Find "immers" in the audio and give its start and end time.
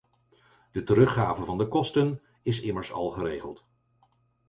2.61-2.91